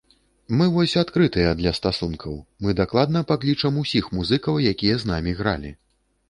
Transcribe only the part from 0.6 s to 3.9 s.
вось адкрытыя для стасункаў, мы дакладна паклічам